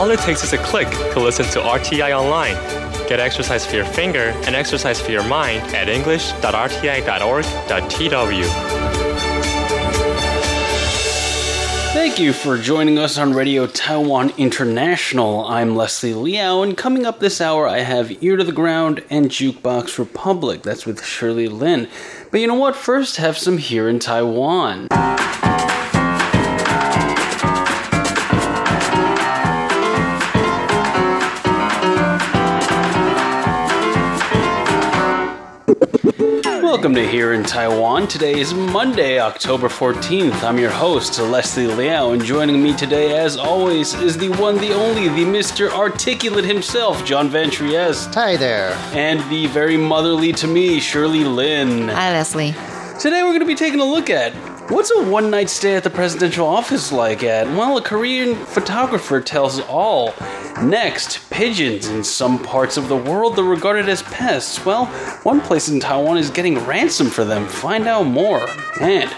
[0.00, 2.54] All it takes is a click to listen to RTI online.
[3.06, 8.44] Get exercise for your finger and exercise for your mind at english.rti.org.tw.
[11.92, 15.44] Thank you for joining us on Radio Taiwan International.
[15.44, 19.28] I'm Leslie Liao, and coming up this hour, I have Ear to the Ground and
[19.28, 20.62] Jukebox Republic.
[20.62, 21.90] That's with Shirley Lin.
[22.30, 22.74] But you know what?
[22.74, 24.88] First, have some here in Taiwan.
[36.80, 38.08] Welcome to Here in Taiwan.
[38.08, 40.42] Today is Monday, October 14th.
[40.42, 44.72] I'm your host, Leslie Liao, and joining me today, as always, is the one, the
[44.72, 45.68] only, the Mr.
[45.68, 48.14] Articulate himself, John Van Trieste.
[48.14, 48.70] Hi there.
[48.94, 51.88] And the very motherly to me, Shirley Lin.
[51.88, 52.54] Hi, Leslie.
[52.98, 54.32] Today we're going to be taking a look at
[54.70, 57.46] what's a one night stay at the presidential office like at?
[57.46, 60.14] Well, a Korean photographer tells all.
[60.62, 64.64] Next, pigeons in some parts of the world are regarded as pests.
[64.64, 64.86] Well,
[65.22, 67.46] one place in Taiwan is getting ransom for them.
[67.46, 68.46] Find out more.
[68.80, 69.10] And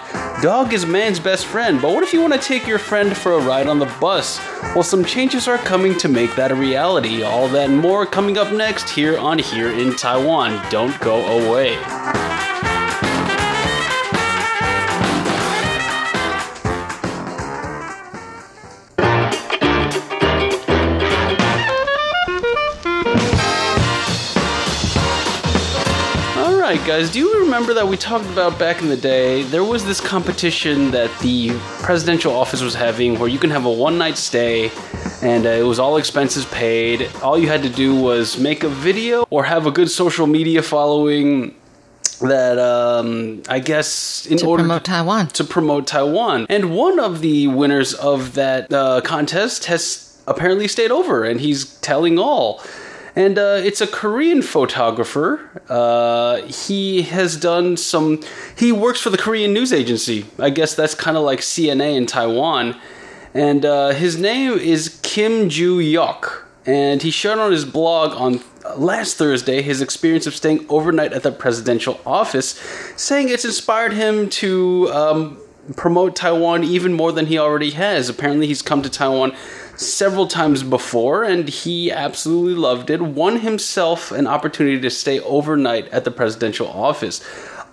[0.42, 3.32] dog is man's best friend, but what if you want to take your friend for
[3.32, 4.40] a ride on the bus?
[4.74, 7.22] Well, some changes are coming to make that a reality.
[7.22, 10.64] All that and more coming up next here on Here in Taiwan.
[10.70, 12.31] Don't go away.
[26.83, 29.44] Right, guys, do you remember that we talked about back in the day?
[29.44, 33.70] There was this competition that the presidential office was having where you can have a
[33.70, 34.72] one night stay
[35.22, 37.08] and uh, it was all expenses paid.
[37.22, 40.61] All you had to do was make a video or have a good social media
[40.61, 41.55] following
[42.20, 45.28] that um, I guess in To order promote Taiwan.
[45.28, 46.46] to promote Taiwan.
[46.48, 51.77] And one of the winners of that uh, contest has apparently stayed over, and he's
[51.77, 52.61] telling all.
[53.14, 55.62] And uh, it's a Korean photographer.
[55.68, 58.23] Uh, he has done some.
[58.56, 60.24] He works for the Korean news agency.
[60.39, 62.80] I guess that's kind of like CNA in Taiwan.
[63.34, 66.48] And uh, his name is Kim Ju Yok.
[66.64, 68.40] And he shared on his blog on
[68.77, 72.58] last Thursday his experience of staying overnight at the presidential office,
[72.96, 75.39] saying it's inspired him to um,
[75.77, 78.08] promote Taiwan even more than he already has.
[78.08, 79.34] Apparently, he's come to Taiwan
[79.77, 83.00] several times before and he absolutely loved it.
[83.02, 87.20] Won himself an opportunity to stay overnight at the presidential office.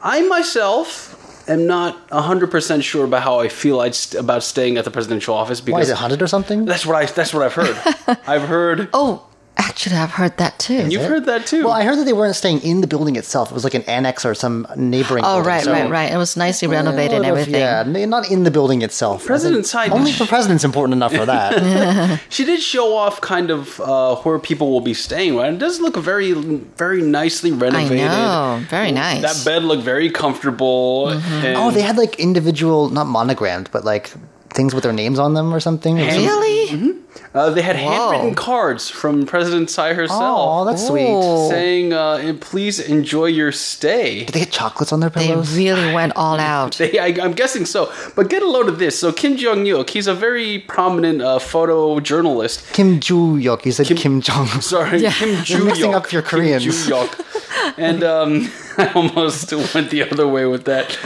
[0.01, 1.15] I myself
[1.49, 5.35] am not 100% sure about how I feel I'd st- about staying at the presidential
[5.35, 6.65] office because Why is it haunted or something?
[6.65, 8.17] that's what I that's what I've heard.
[8.27, 9.25] I've heard Oh,
[9.59, 10.87] actually, I've heard that too.
[10.89, 11.63] you've heard that too.
[11.65, 13.51] Well, I heard that they weren't staying in the building itself.
[13.51, 15.23] It was like an annex or some neighboring.
[15.25, 15.47] oh, building.
[15.47, 16.11] right, So- right, right.
[16.11, 17.61] It was nicely renovated and uh, Sort of, everything.
[18.01, 19.25] Yeah, not in the building itself.
[19.25, 22.19] President I Only the president's important enough for that.
[22.29, 25.53] She did show off kind of uh, where people will be staying, right?
[25.53, 27.99] It does look very, very nicely renovated.
[27.99, 28.11] I renovated.
[28.11, 28.65] know.
[28.69, 29.21] Very nice.
[29.21, 31.07] That bed looked very comfortable.
[31.07, 31.45] Mm-hmm.
[31.45, 34.11] and- oh, they had like individual, not monogrammed, but like
[34.51, 35.97] things with their names on them or something.
[35.97, 36.67] It was some- Really?
[36.69, 36.91] Mm-hmm.
[37.33, 40.19] Uh, they had handwritten cards from President Tsai herself.
[40.21, 41.49] Oh, herself that's sweet.
[41.49, 46.13] Saying, uh, "Please enjoy your stay." Did they get chocolates on their They really went
[46.15, 46.77] all out.
[46.77, 47.91] They, I, I'm guessing so.
[48.15, 48.97] But get a load of this.
[48.99, 52.73] So Kim Jong Yuk, he's a very prominent uh, photojournalist.
[52.73, 53.65] Kim Ju Yok.
[53.65, 54.47] You said Kim, Jong.
[54.61, 55.11] Sorry, Yeah.
[55.11, 56.63] Kim Ju You're mixing up your Kim Koreans.
[56.63, 57.19] Ju Yok.
[57.77, 60.97] and um, I almost went the other way with that.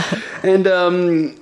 [0.44, 1.36] And um,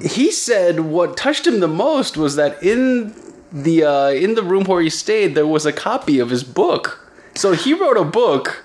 [0.00, 3.14] he said what touched him the most was that in
[3.52, 6.98] the uh, in the room where he stayed, there was a copy of his book.
[7.34, 8.64] So he wrote a book,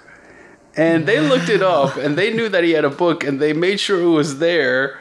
[0.76, 3.54] and they looked it up, and they knew that he had a book, and they
[3.54, 5.00] made sure it was there.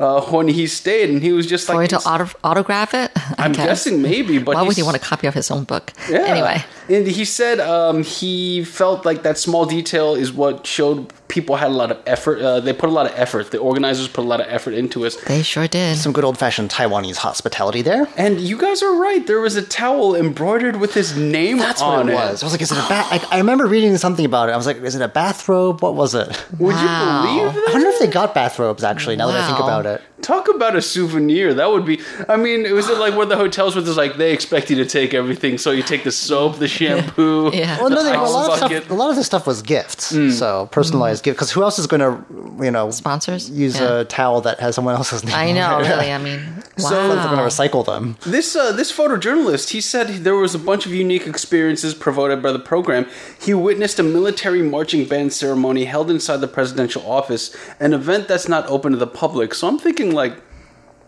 [0.00, 3.10] Uh, when he stayed, and he was just like, you to auto- autograph it?
[3.16, 3.66] I I'm guess.
[3.66, 5.92] guessing maybe, but Why would he want a copy of his own book?
[6.08, 6.18] yeah.
[6.20, 6.64] Anyway.
[6.88, 11.68] And he said um, he felt like that small detail is what showed people had
[11.68, 12.40] a lot of effort.
[12.40, 13.50] Uh, they put a lot of effort.
[13.50, 15.16] The organizers put a lot of effort into it.
[15.26, 15.96] They sure did.
[15.98, 18.06] Some good old fashioned Taiwanese hospitality there.
[18.16, 19.26] And you guys are right.
[19.26, 22.42] There was a towel embroidered with his name That's on what it was.
[22.42, 23.08] I was like, is it a bath?
[23.12, 24.52] I, I remember reading something about it.
[24.52, 25.82] I was like, is it a bathrobe?
[25.82, 26.28] What was it?
[26.58, 27.22] Would Wow.
[27.34, 27.68] you believe that?
[27.68, 29.16] I wonder if they got bathrobes actually.
[29.16, 30.02] Now that I think about it.
[30.20, 31.54] Talk about a souvenir.
[31.54, 32.00] That would be.
[32.28, 34.68] I mean, it was it like one of the hotels where there's like they expect
[34.68, 37.52] you to take everything, so you take the soap, the shampoo.
[37.58, 37.78] Yeah.
[37.80, 38.82] Well, no, they, ice a lot of bucket.
[38.84, 38.90] stuff.
[38.90, 40.06] A lot of this stuff was gifts.
[40.36, 41.36] So personalized gift.
[41.36, 43.48] Because who else is going to, you know, Sponsors?
[43.50, 44.00] use Yeah.
[44.00, 45.34] a towel that has someone else's name?
[45.34, 45.88] I know, on it?
[45.88, 46.12] really.
[46.12, 46.40] I mean,
[46.76, 47.14] So- wow.
[47.14, 48.16] They're going to recycle them.
[48.26, 52.52] This uh, this photojournalist, he said there was a bunch of unique experiences provided by
[52.52, 53.06] the program.
[53.46, 57.44] He witnessed a military marching band ceremony held inside the presidential office,
[57.80, 59.54] an event that's not open to the public.
[59.54, 60.34] So I'm thinking like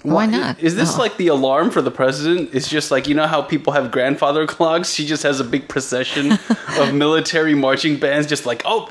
[0.02, 0.58] Why not?
[0.58, 0.98] Is this Oh.
[1.04, 2.50] like the alarm for the president?
[2.54, 4.94] It's just like you know how people have grandfather clocks.
[4.94, 6.32] She just has a big procession
[6.80, 8.88] of military marching bands, just like oh,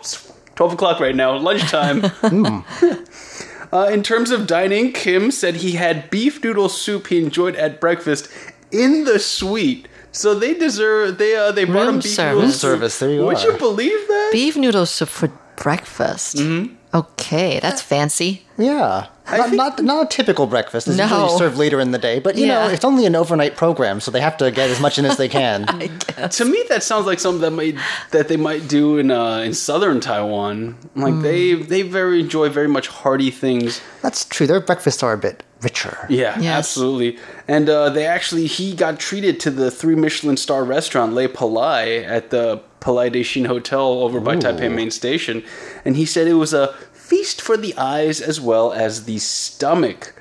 [0.60, 2.04] it's twelve o'clock right now, lunchtime.
[3.72, 7.80] uh, in terms of dining, Kim said he had beef noodle soup he enjoyed at
[7.80, 8.30] breakfast
[8.72, 9.88] in the suite.
[10.12, 12.36] So they deserve they uh, they brought Room him beef service.
[12.36, 12.62] noodle soup.
[12.62, 13.52] service, there you Would are.
[13.52, 14.30] you believe that?
[14.34, 16.38] beef noodle soup for breakfast.
[16.38, 16.76] Mm-hmm.
[16.94, 18.42] Okay, that's fancy.
[18.58, 19.08] Yeah.
[19.32, 20.88] Not, not not a typical breakfast.
[20.88, 21.04] It's No.
[21.06, 24.12] usually served later in the day, but you know it's only an overnight program, so
[24.12, 25.66] they have to get as much in as they can.
[26.32, 27.76] to me that sounds like something that might
[28.12, 30.78] that they might do in uh, in southern Taiwan.
[30.96, 31.22] Like Hmm.
[31.22, 33.82] they they very enjoy very much hearty things.
[34.02, 34.48] That's true.
[34.48, 35.98] Their breakfasts are a bit richer.
[36.10, 36.58] Yeah, Yes.
[36.58, 37.20] absolutely.
[37.48, 42.06] And uh, they actually he got treated to the three Michelin star restaurant Le Palais
[42.06, 45.44] at the Palais de Chine Hotel over by Taipei Main Station,
[45.84, 46.74] and he said it was a
[47.10, 50.14] feast for the eyes as well as the stomach.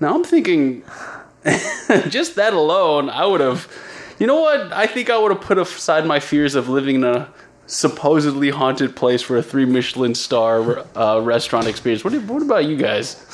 [0.00, 0.82] Now I'm thinking,
[2.08, 3.68] just that alone, I would have.
[4.18, 4.72] You know what?
[4.72, 7.28] I think I would have put aside my fears of living in a
[7.66, 12.04] supposedly haunted place for a three Michelin star uh, restaurant experience.
[12.04, 13.24] What, what about you guys?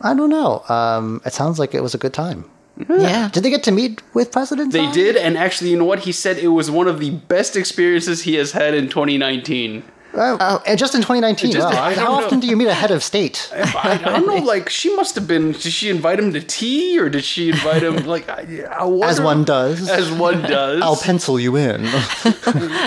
[0.00, 0.62] I don't know.
[0.68, 2.44] Um, it sounds like it was a good time.
[2.76, 3.30] Yeah.
[3.32, 4.72] Did they get to meet with President?
[4.72, 4.92] They Tsai?
[4.92, 6.00] did, and actually, you know what?
[6.00, 9.84] He said it was one of the best experiences he has had in 2019.
[10.16, 11.50] Oh, and just in 2019.
[11.52, 11.82] Just- wow.
[11.82, 12.24] I don't How know.
[12.26, 13.50] often do you meet a head of state?
[13.54, 15.52] I, I don't know, like, she must have been.
[15.52, 19.06] Did she invite him to tea, or did she invite him, like, I, I wonder,
[19.06, 19.88] As one does.
[19.90, 20.82] As one does.
[20.82, 21.84] I'll pencil you in.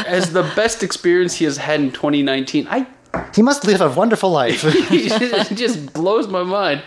[0.07, 2.67] as the best experience he has had in 2019.
[2.69, 2.87] I
[3.35, 4.61] he must live a wonderful life.
[4.63, 6.83] it just blows my mind.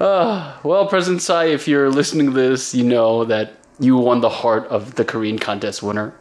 [0.00, 4.28] Uh, well, President Tsai, if you're listening to this, you know that you won the
[4.30, 6.14] heart of the Korean contest winner.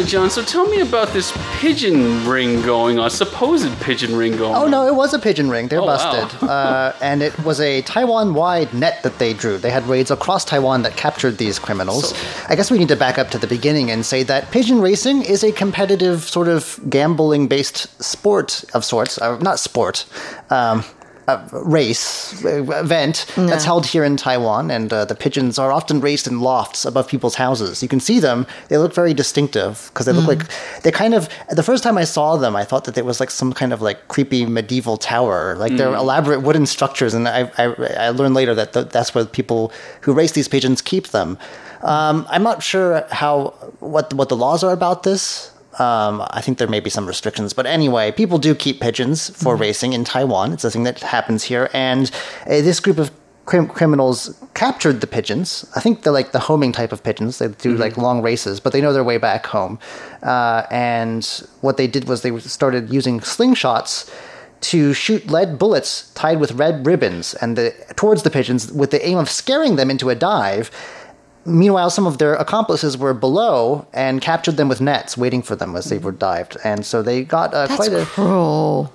[0.00, 0.30] Right, John.
[0.30, 4.62] So tell me about this pigeon ring going on, supposed pigeon ring going on.
[4.64, 5.68] Oh no, it was a pigeon ring.
[5.68, 5.96] They're Oh, wow.
[5.96, 9.58] busted, uh, and it was a Taiwan-wide net that they drew.
[9.58, 12.10] They had raids across Taiwan that captured these criminals.
[12.10, 12.16] So,
[12.48, 15.22] I guess we need to back up to the beginning and say that pigeon racing
[15.22, 19.18] is a competitive sort of gambling-based sport of sorts.
[19.18, 20.04] Uh, not sport.
[20.50, 20.84] Um,
[21.30, 26.00] uh, race uh, event that's held here in Taiwan, and uh, the pigeons are often
[26.00, 27.82] raised in lofts above people's houses.
[27.82, 30.42] You can see them; they look very distinctive because they look like
[30.82, 31.28] they kind of.
[31.50, 33.80] The first time I saw them, I thought that it was like some kind of
[33.82, 37.14] like creepy medieval tower, like they're elaborate wooden structures.
[37.14, 37.64] And I, I,
[38.06, 39.72] I learned later that th- that's where people
[40.02, 41.38] who race these pigeons keep them.
[41.82, 45.49] Um, I'm not sure how what what the laws are about this.
[45.80, 49.56] Um, I think there may be some restrictions, but anyway, people do keep pigeons for
[49.56, 50.52] racing in Taiwan.
[50.52, 52.10] It's a thing that happens here, and
[52.44, 53.10] uh, this group of
[53.46, 55.64] crim- criminals captured the pigeons.
[55.74, 57.38] I think they're like the homing type of pigeons.
[57.38, 59.78] They do like long races, but they know their way back home.
[60.22, 61.24] Uh, and
[61.62, 64.12] what they did was they started using slingshots
[64.60, 69.04] to shoot lead bullets tied with red ribbons and the, towards the pigeons with the
[69.06, 70.70] aim of scaring them into a dive.
[71.46, 75.74] Meanwhile, some of their accomplices were below and captured them with nets, waiting for them
[75.74, 76.56] as they were dived.
[76.64, 78.92] And so they got uh, That's quite a cruel.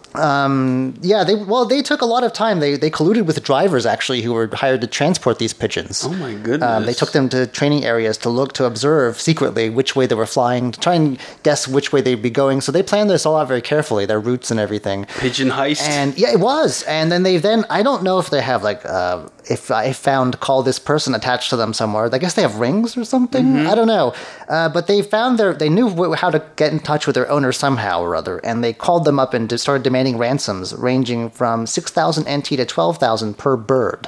[1.01, 1.23] yeah.
[1.23, 2.59] They well, they took a lot of time.
[2.59, 6.03] They they colluded with drivers actually who were hired to transport these pigeons.
[6.05, 6.69] Oh my goodness.
[6.69, 10.15] Um, they took them to training areas to look to observe secretly which way they
[10.15, 12.61] were flying, to try and guess which way they'd be going.
[12.61, 15.05] So they planned this all out very carefully, their routes and everything.
[15.19, 15.81] pigeon heist.
[15.81, 16.83] And yeah, it was.
[16.83, 20.39] And then they then I don't know if they have like uh, if I found
[20.39, 22.09] call this person attached to them somewhere.
[22.13, 23.45] I guess they have rings or something.
[23.45, 23.67] Mm-hmm.
[23.67, 24.13] I don't know.
[24.47, 27.29] Uh, but they found their they knew wh- how to get in touch with their
[27.29, 31.65] owner somehow or other, and they called them up and started demanding ransoms ranging from
[31.65, 34.07] six thousand NT to twelve thousand per bird.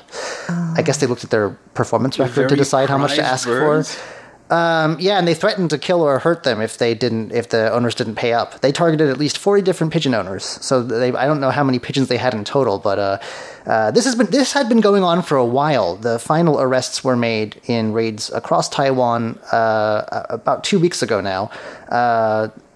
[0.50, 3.96] I guess they looked at their performance record to decide how much to ask birds.
[3.96, 4.17] for.
[4.50, 7.72] Um, yeah, and they threatened to kill or hurt them if they didn't, if the
[7.72, 8.62] owners didn't pay up.
[8.62, 10.46] They targeted at least forty different pigeon owners.
[10.46, 13.20] So they, I don't know how many pigeons they had in total, but uh,
[13.66, 15.98] uh, this has been this had been going on for a while.
[15.98, 21.52] The final arrests were made in raids across Taiwan uh, about two weeks ago now.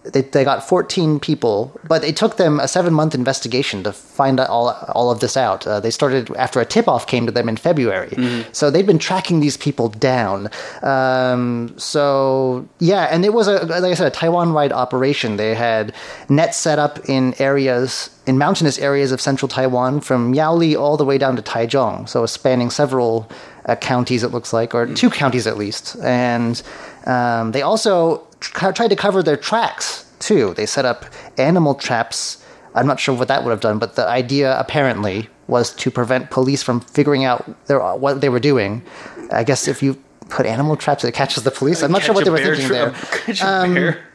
[0.03, 4.39] They, they got 14 people, but it took them a seven month investigation to find
[4.39, 5.67] all, all of this out.
[5.67, 8.09] Uh, they started after a tip off came to them in February.
[8.51, 10.49] So they'd been tracking these people down.
[10.81, 15.37] Um, so, yeah, and it was, a, like I said, a Taiwan wide operation.
[15.37, 15.93] They had
[16.29, 21.05] nets set up in areas, in mountainous areas of central Taiwan from Miaoli all the
[21.05, 22.09] way down to Taichung.
[22.09, 23.29] So spanning several
[23.65, 25.95] uh, counties, it looks like, or two counties at least.
[26.01, 26.61] And
[27.05, 30.53] um, they also tried to cover their tracks too.
[30.53, 31.05] They set up
[31.37, 32.43] animal traps.
[32.75, 36.29] I'm not sure what that would have done, but the idea apparently was to prevent
[36.29, 38.83] police from figuring out their, what they were doing.
[39.31, 41.83] I guess if you put animal traps, it catches the police.
[41.83, 42.95] I'm not sure what they were thinking there.
[43.43, 44.05] Um, bear.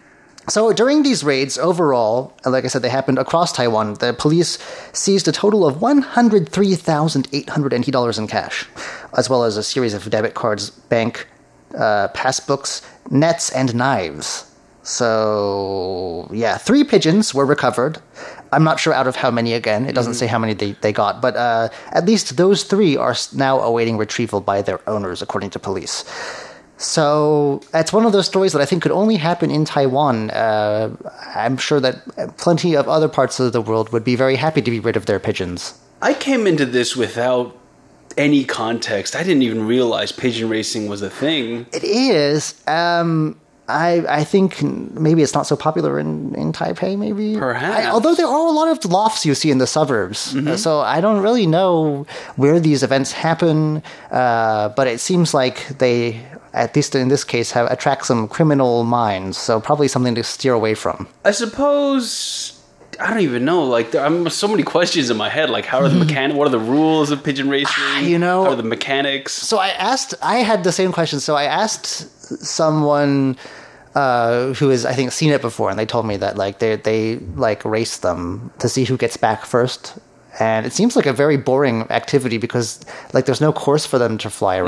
[0.48, 3.94] So during these raids, overall, like I said, they happened across Taiwan.
[3.94, 4.58] The police
[4.92, 8.64] seized a total of one hundred three thousand eight hundred eighty dollars in cash,
[9.16, 11.26] as well as a series of debit cards, bank
[11.76, 14.50] uh, passbooks, nets, and knives.
[14.82, 17.98] So yeah, three pigeons were recovered.
[18.52, 19.52] I'm not sure out of how many.
[19.52, 22.96] Again, it doesn't say how many they, they got, but uh, at least those three
[22.96, 26.04] are now awaiting retrieval by their owners, according to police.
[26.78, 30.30] So it's one of those stories that I think could only happen in Taiwan.
[30.30, 30.94] Uh,
[31.34, 34.70] I'm sure that plenty of other parts of the world would be very happy to
[34.70, 35.78] be rid of their pigeons.
[36.02, 37.56] I came into this without
[38.16, 39.14] any context.
[39.16, 41.66] I didn't even realize pigeon racing was a thing.
[41.72, 42.54] It is.
[42.66, 46.96] Um, I I think maybe it's not so popular in, in Taipei.
[46.96, 47.86] Maybe Perhaps.
[47.86, 51.00] I- although there are a lot of lofts you see in the suburbs, so I
[51.00, 52.06] don't really know
[52.36, 53.82] where these events happen.
[54.10, 58.84] Uh, but it seems like they, at least in this case, have attract some criminal
[58.84, 59.36] minds.
[59.36, 61.08] So probably something to steer away from.
[61.24, 62.55] I suppose
[63.00, 63.64] I don't even know.
[63.64, 65.50] Like there, I'm so many questions in my head.
[65.50, 66.36] Like how are the mechanic?
[66.36, 68.04] What are the rules of pigeon racing?
[68.04, 69.32] You know- how are the mechanics?
[69.32, 71.20] So I asked, I had the same question.
[71.20, 71.86] So I asked
[72.44, 73.36] someone
[73.94, 76.76] uh, who has, I think, seen it before, and they told me that like they
[76.76, 79.98] they like race them to see who gets back first.
[80.38, 82.84] And it seems like a very boring activity because
[83.14, 84.66] like there's no course for them to fly Mm-hmm.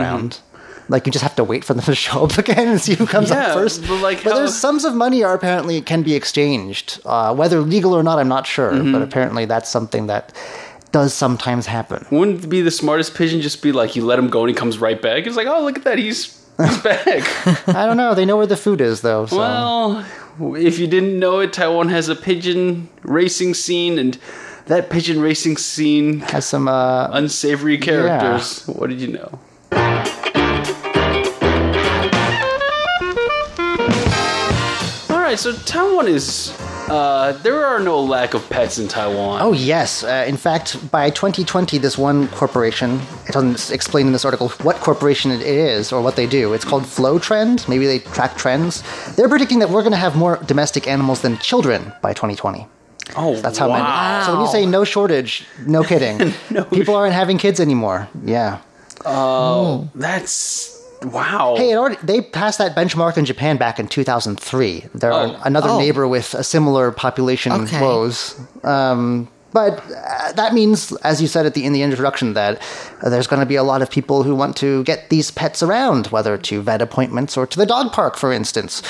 [0.88, 3.06] Like you just have to wait for them to show up again and see who
[3.06, 3.82] comes Yeah, up first.
[3.86, 7.60] but, like, but how- there's sums of money are apparently can be exchanged, uh, whether
[7.60, 8.18] legal or not.
[8.18, 8.92] I'm not sure, Mm-hmm.
[8.92, 10.32] but apparently that's something that
[10.92, 12.06] does sometimes happen.
[12.10, 14.54] Wouldn't it be the smartest pigeon just be like you let him go and he
[14.54, 15.26] comes right back?
[15.26, 17.04] It's like oh look at that he's he's back.
[17.68, 18.14] I don't know.
[18.14, 19.26] They know where the food is though.
[19.26, 19.36] So.
[19.36, 20.06] well,
[20.56, 24.16] if you didn't know it, Taiwan has a pigeon racing scene, and
[24.66, 28.64] that pigeon racing scene has some uh, unsavory characters.
[28.66, 28.74] Yeah.
[28.74, 29.38] What did you know?
[35.38, 36.54] So Taiwan is.
[36.88, 39.42] Uh, there are no lack of pets in Taiwan.
[39.42, 40.02] Oh, yes.
[40.02, 44.76] Uh, in fact, by 2020, this one corporation, it doesn't explain in this article what
[44.76, 46.54] corporation it is or what they do.
[46.54, 47.66] It's called Flow Trend.
[47.68, 48.82] Maybe they track trends.
[49.16, 52.66] They're predicting that we're going to have more domestic animals than children by 2020.
[53.16, 53.82] oh That's how wow.
[53.82, 54.24] many.
[54.24, 56.32] So when you say no shortage, no kidding.
[56.50, 58.08] no People aren't having kids anymore.
[58.24, 58.60] Yeah.
[59.04, 61.54] Oh that's wow.
[61.56, 64.86] Hey, it already, they passed that benchmark in Japan back in 2003.
[64.94, 65.36] They're Oh.
[65.44, 65.78] another Oh.
[65.78, 67.80] neighbor with a similar population Okay.
[67.80, 68.34] woes.
[68.64, 72.60] Um, but uh, that means, as you said at the in the introduction, that
[73.02, 75.62] uh, there's going to be a lot of people who want to get these pets
[75.62, 78.82] around, whether to vet appointments or to the dog park, for instance.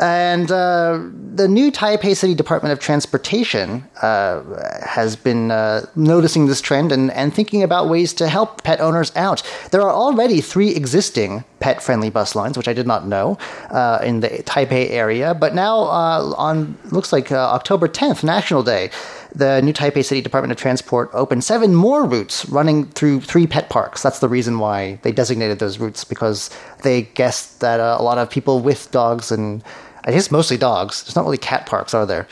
[0.00, 0.98] And uh,
[1.34, 4.42] the new Taipei City Department of Transportation uh,
[4.82, 9.12] has been uh, noticing this trend and, and thinking about ways to help pet owners
[9.14, 9.42] out.
[9.72, 13.36] There are already three existing pet friendly bus lines, which I did not know,
[13.68, 15.34] uh, in the Taipei area.
[15.34, 18.90] But now, uh, on looks like uh, October 10th, National Day,
[19.34, 23.68] the new Taipei City Department of Transport opened seven more routes running through three pet
[23.68, 24.02] parks.
[24.02, 26.50] That's the reason why they designated those routes because
[26.82, 29.62] they guessed that uh, a lot of people with dogs and
[30.04, 31.02] I guess mostly dogs.
[31.04, 32.26] There's not really cat parks, are there?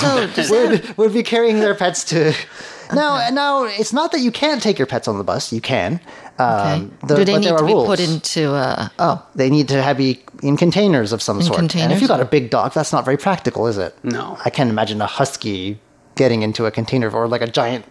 [0.00, 2.34] So does that, would would be carrying their pets to.
[2.92, 5.52] Now, no, it's not that you can't take your pets on the bus.
[5.54, 5.94] You can.
[6.34, 6.42] okay.
[6.44, 7.86] Um, the- do they but need to be rules.
[7.86, 8.52] put into?
[8.52, 11.58] Uh, oh, They need to have be in containers of some sort.
[11.58, 11.84] Containers?
[11.84, 13.96] And if you've got a big dog, that's not very practical, is it?
[14.04, 14.36] No.
[14.44, 15.80] I can't imagine a husky
[16.14, 17.86] getting into a container or like a giant.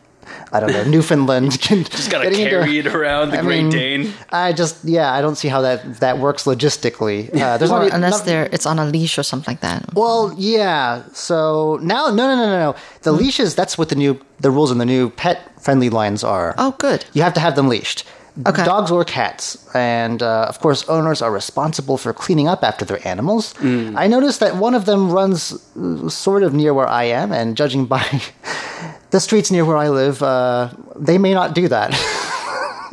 [0.51, 1.59] I don't know, Newfoundland.
[1.61, 4.13] Just gotta carry it around the I Great mean, Dane.
[4.31, 7.29] I just, yeah, I don't see how that that works logistically.
[7.33, 9.93] Uh, there's or not, unless not- they're it's on a leash or something like that.
[9.93, 11.03] Well, yeah.
[11.13, 12.75] So now, no, no, no, no, no.
[13.01, 13.19] The Hmm.
[13.19, 13.55] leashes.
[13.55, 16.53] That's what the new the rules in the new pet friendly lines are.
[16.57, 17.05] Oh, good.
[17.13, 18.03] You have to have them leashed.
[18.47, 18.63] Okay.
[18.65, 23.07] Dogs or cats, and uh, of course, owners are responsible for cleaning up after their
[23.07, 23.53] animals.
[23.61, 27.55] I noticed that one of them runs uh, sort of near where I am, and
[27.55, 28.01] judging by
[29.11, 31.91] the streets near where I live, uh, they may not do that.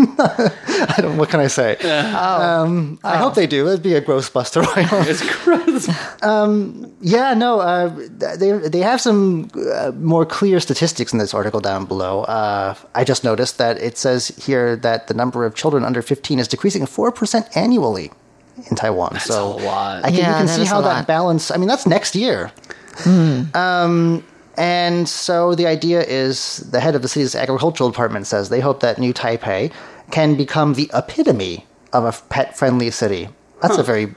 [0.19, 1.17] I don't.
[1.17, 1.77] What can I say?
[1.77, 3.69] Um, I hope they do.
[3.69, 4.63] It'd be a gross buster.
[5.11, 5.89] It's gross.
[7.03, 7.89] Yeah, no, uh,
[8.37, 12.23] they they have some uh, more clear statistics in this article down below.
[12.25, 16.39] Uh, I just noticed that it says here that the number of children under 15
[16.39, 18.11] is decreasing 4% annually
[18.71, 19.19] in Taiwan.
[19.21, 20.05] so a lot.
[20.05, 22.53] I can, you can see how that balance, I mean, that's next year.
[23.55, 24.25] Um,
[24.61, 28.81] and so the idea is the head of the city's agricultural department says they hope
[28.81, 29.73] that New Taipei
[30.11, 33.31] can become the epitome of a pet friendly city.
[33.63, 34.15] That's a very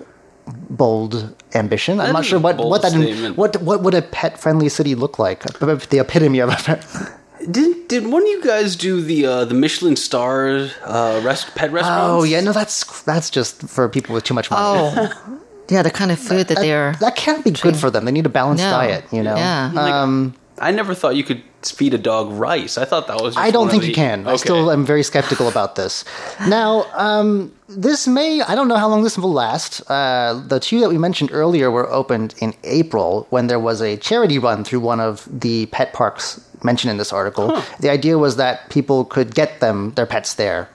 [0.69, 2.01] bold ambition.
[2.01, 3.37] I'm not sure what what that statement.
[3.37, 5.43] what what would a pet friendly city look like?
[5.43, 6.85] The epitome of a pet.
[7.49, 11.73] Did did one of you guys do the uh, the Michelin star uh, rest, pet
[11.73, 12.21] restaurants?
[12.21, 14.63] Oh yeah, no, that's that's just for people with too much money.
[14.63, 15.39] Oh,
[15.69, 16.93] yeah, the kind of food that, they're.
[16.99, 18.05] That can't be good for them.
[18.05, 18.71] They need a balanced No.
[18.71, 19.35] diet, you know.
[19.35, 19.71] Yeah.
[19.73, 22.77] Like, Um, I never thought you could feed a dog rice.
[22.77, 23.33] I thought that was.
[23.33, 24.27] Just I don't one of think the- you can.
[24.27, 24.37] I Okay.
[24.37, 26.05] still am very skeptical about this.
[26.47, 29.81] Now, um, this may, I don't know how long this will last.
[29.89, 33.97] Uh, the two that we mentioned earlier were opened in April when there was a
[33.97, 37.61] charity run through one of the pet parks mentioned in this article.
[37.79, 40.69] The idea was that people could get them, their pets there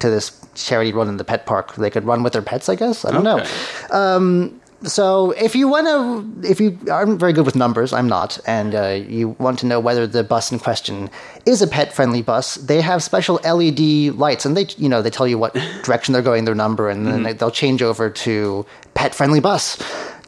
[0.00, 1.74] to this charity run in the pet park.
[1.74, 3.04] They could run with their pets, I guess.
[3.04, 3.40] I don't know.
[3.40, 4.58] Okay.
[4.84, 8.74] So if you want to, if you aren't very good with numbers, I'm not, and
[8.74, 11.08] uh, you want to know whether the bus in question
[11.46, 15.28] is a pet-friendly bus, they have special LED lights, and they, you know, they tell
[15.28, 15.54] you what
[15.84, 19.78] direction they're going, their number, and then they, they'll change over to pet-friendly bus.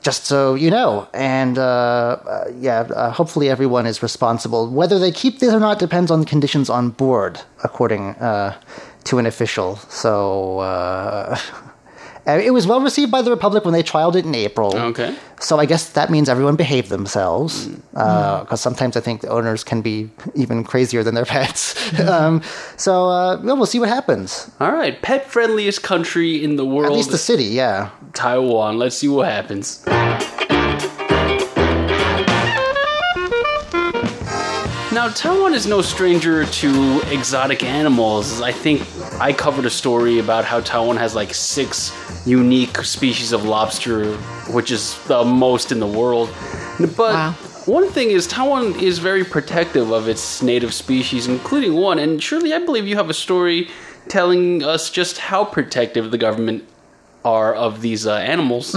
[0.02, 4.68] Just so you know, and uh, uh, yeah, uh, hopefully everyone is responsible.
[4.68, 8.54] Whether they keep this or not depends on the conditions on board, according uh,
[9.04, 9.76] to an official.
[9.88, 11.38] So uh,
[12.26, 14.76] uh, It was well received by the Republic when they trialed it in April.
[14.76, 15.14] Okay.
[15.40, 17.66] So I guess that means everyone behaved themselves.
[17.92, 21.74] Because sometimes I think the owners can be even crazier than their pets.
[22.08, 22.42] um,
[22.76, 24.50] so uh, well, we'll see what happens.
[24.60, 26.86] All right, pet friendliest country in the world.
[26.86, 27.90] At least the city, yeah.
[28.14, 28.78] Taiwan.
[28.78, 29.84] Let's see what happens.
[35.04, 38.40] Now, Taiwan is no stranger to exotic animals.
[38.40, 38.80] I think
[39.20, 41.92] I covered a story about how Taiwan has like six
[42.24, 44.14] unique species of lobster,
[44.48, 46.30] which is the most in the world.
[46.96, 47.32] But Wow.
[47.66, 51.98] one thing is, Taiwan is very protective of its native species, including one.
[51.98, 53.68] And surely, I believe you have a story
[54.08, 56.64] telling us just how protective the government
[57.24, 58.74] are of these uh, animals.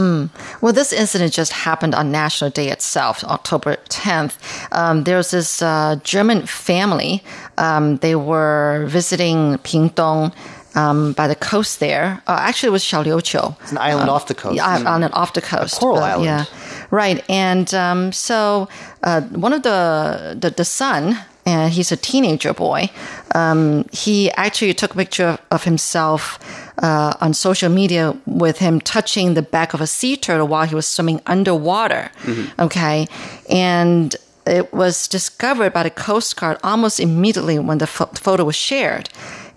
[0.61, 4.35] Well, this incident just happened on National Day itself, October 10th.
[4.71, 7.23] Um, there was this uh, German family.
[7.57, 10.33] Um, they were visiting Pingdong
[10.75, 12.21] um, by the coast there.
[12.27, 13.61] Uh, actually, it was Xiaoliuqiu.
[13.61, 14.55] It's an island off the coast.
[14.55, 15.79] Yeah, on and off the coast.
[15.79, 16.25] coral but, island.
[16.25, 16.45] Yeah,
[16.91, 17.23] right.
[17.29, 18.69] And um, so
[19.03, 22.89] uh, one of the the, the son, and he's a teenager boy.
[23.33, 26.39] Um, he actually took a picture of, of himself
[26.79, 30.75] uh, on social media with him touching the back of a sea turtle while he
[30.75, 32.12] was swimming underwater.
[32.60, 33.08] Okay,
[33.49, 38.56] and it was discovered by the Coast Guard almost immediately when the pho- photo was
[38.56, 39.10] shared.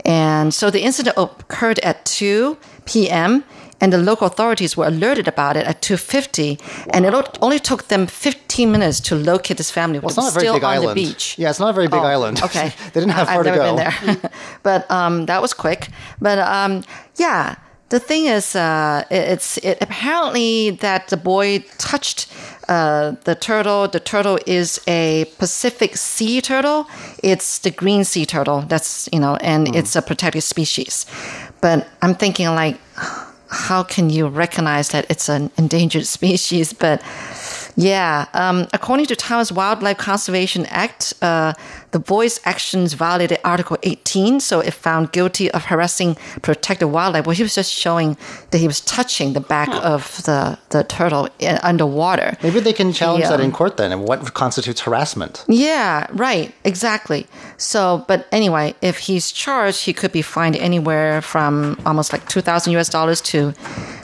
[0.05, 3.45] And so the incident occurred at 2 p.m.
[3.81, 6.59] and the local authorities were alerted about it at 2:50
[6.93, 10.35] and it only took them 15 minutes to locate this family Well, it's not a
[10.35, 10.91] very still big on island.
[10.91, 11.35] the beach.
[11.39, 12.43] Yeah, it's not a very big Oh, island.
[12.43, 12.69] Okay.
[12.93, 13.65] they didn't have far I've to go.
[13.67, 14.31] been there.
[14.63, 15.89] but um, that was quick.
[16.21, 16.83] But um,
[17.17, 17.55] yeah,
[17.89, 22.27] the thing is, uh, it- it's it, apparently that the boy touched
[22.69, 23.89] uh, the turtle.
[23.89, 26.87] The turtle is a Pacific sea turtle.
[27.23, 28.63] It's the green sea turtle.
[28.69, 29.75] That's you know, and Hmm.
[29.79, 31.07] it's a protected species.
[31.61, 32.77] But I'm thinking like,
[33.51, 36.73] how can you recognize that it's an endangered species?
[36.73, 37.03] But
[37.83, 41.53] yeah, um, according to Taiwan's Wildlife Conservation Act, uh,
[41.93, 47.27] the boy's actions violated Article 18, so it found guilty of harassing protected wildlife.
[47.27, 48.17] Well, he was just showing
[48.51, 52.37] that he was touching the back of the, the turtle in, underwater.
[52.43, 53.31] Maybe they can challenge Yeah.
[53.31, 53.91] that in court then.
[53.93, 55.45] And what constitutes harassment?
[55.49, 57.27] Yeah, right, exactly.
[57.57, 62.73] So, but anyway, if he's charged, he could be fined anywhere from almost like 2,000
[62.77, 63.53] US dollars to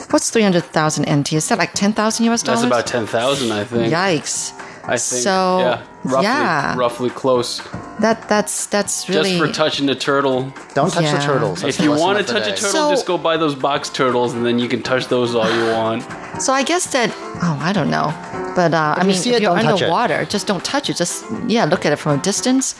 [0.09, 1.33] what's 300,000 NT?
[1.33, 2.61] Is that like 10,000 US dollars?
[2.61, 3.93] That's about 10,000, I think.
[3.93, 4.53] Yikes.
[4.87, 4.99] I think.
[5.23, 6.77] So, yeah, roughly, yeah.
[6.77, 7.61] roughly close.
[7.99, 10.53] That that's that's really Just for touching the turtle.
[10.75, 11.61] Don't touch the turtles.
[11.61, 13.35] That's if the you want to of the touch a turtle, So- just go buy
[13.35, 16.03] those box turtles, and then you can touch those all you want.
[16.41, 17.11] So I guess that
[17.43, 18.13] oh I don't know,
[18.55, 19.83] but uh, I mean see if it, you're don't touch it.
[19.83, 20.95] underwater, just don't touch it.
[20.95, 22.75] Just yeah, look at it from a distance.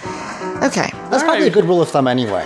[0.63, 2.46] Okay, That's probably a good rule of thumb anyway.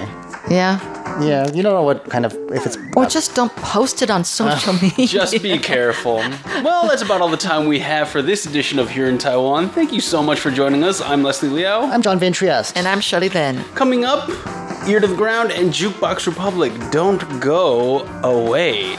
[0.50, 0.80] yeah,
[1.28, 4.24] Yeah, you don't know what kind of if it's or just don't post it on
[4.24, 5.08] social uh, media.
[5.08, 6.18] Just be careful.
[6.64, 9.70] Well, that's about all the time we have for this edition of Here in Taiwan.
[9.70, 11.02] Thank you so much for joining us.
[11.02, 11.82] I'm Leslie Liao.
[11.84, 12.78] I'm John Van Trieste.
[12.78, 13.64] and I'm Shirley Lin.
[13.76, 14.30] Coming up,
[14.88, 16.72] Ear to the Ground and Jukebox Republic.
[16.92, 18.98] Don't go away.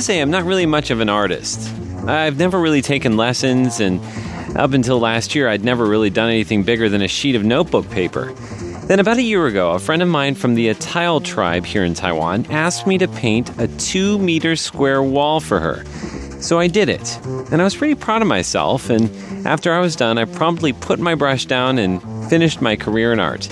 [0.00, 1.70] To say, I'm not really much of an artist.
[2.06, 4.00] I've never really taken lessons, and
[4.56, 7.90] up until last year, I'd never really done anything bigger than a sheet of notebook
[7.90, 8.32] paper.
[8.86, 11.92] Then, about a year ago, a friend of mine from the Atayal tribe here in
[11.92, 15.84] Taiwan asked me to paint a two meter square wall for her.
[16.40, 17.18] So I did it,
[17.52, 18.88] and I was pretty proud of myself.
[18.88, 19.10] And
[19.46, 23.20] after I was done, I promptly put my brush down and finished my career in
[23.20, 23.50] art.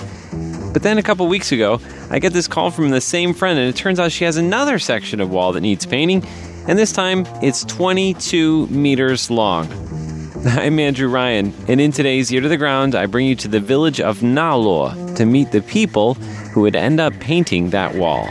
[0.73, 1.79] But then a couple weeks ago,
[2.11, 4.79] I get this call from the same friend, and it turns out she has another
[4.79, 6.25] section of wall that needs painting,
[6.67, 9.67] and this time it's 22 meters long.
[10.45, 13.59] I'm Andrew Ryan, and in today's Ear to the Ground, I bring you to the
[13.59, 16.15] village of Nalo to meet the people
[16.53, 18.27] who would end up painting that wall.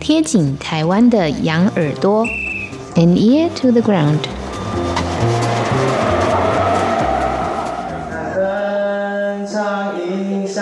[0.00, 2.26] 贴紧台湾的羊耳朵
[2.96, 4.39] ，an ear to the ground。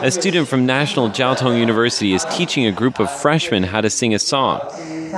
[0.00, 3.90] A student from National Jiao Tong University is teaching a group of freshmen how to
[3.90, 4.60] sing a song.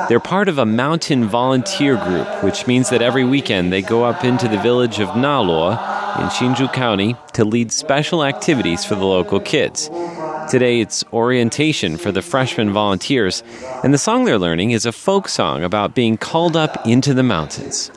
[0.08, 4.24] They're part of a mountain volunteer group, which means that every weekend they go up
[4.24, 5.72] into the village of Nalo
[6.18, 9.90] in Hsinchu County to lead special activities for the local kids.
[10.50, 13.44] Today it's orientation for the freshman volunteers,
[13.84, 17.22] and the song they're learning is a folk song about being called up into the
[17.22, 17.92] mountains.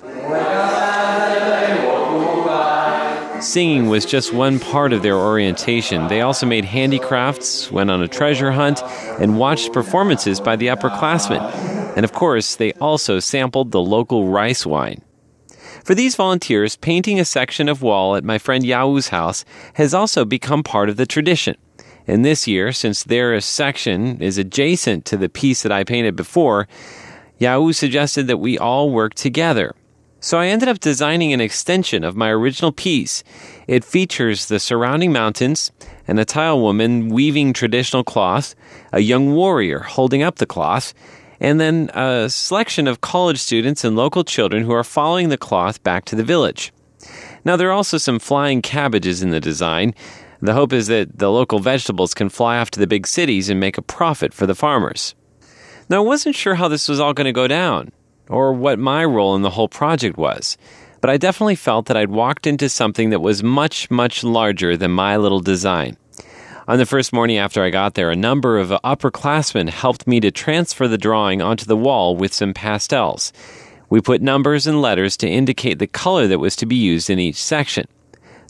[3.44, 6.08] Singing was just one part of their orientation.
[6.10, 8.84] They also made handicrafts, went on a treasure hunt,
[9.20, 11.42] and watched performances by the upperclassmen.
[11.98, 15.02] And of course, they also sampled the local rice wine.
[15.84, 20.24] For these volunteers, painting a section of wall at my friend Yau's house has also
[20.24, 21.58] become part of the tradition.
[22.08, 26.68] And this year, since their section is adjacent to the piece that I painted before,
[27.40, 29.74] Yau suggested that we all work together.
[30.20, 33.26] So I ended up designing an extension of my original piece.
[33.68, 35.72] It features the surrounding mountains,
[36.08, 38.56] and Atayal woman weaving traditional cloth,
[38.94, 40.94] a young warrior holding up the cloth,
[41.42, 45.84] and then a selection of college students and local children who are following the cloth
[45.84, 46.72] back to the village.
[47.44, 49.94] Now, there are also some flying cabbages in the design.
[50.44, 53.62] The hope is that the local vegetables can fly off to the big cities and
[53.62, 55.16] make a profit for the farmers.
[55.88, 57.94] Now, I wasn't sure how this was all going to go down
[58.28, 60.58] or what my role in the whole project was.
[61.00, 64.92] But I definitely felt that I'd walked into something that was much, much larger than
[64.92, 65.96] my little design.
[66.68, 70.30] On the first morning after I got there, a number of upperclassmen helped me to
[70.30, 73.32] transfer the drawing onto the wall with some pastels.
[73.90, 77.18] We put numbers and letters to indicate the color that was to be used in
[77.18, 77.88] each section.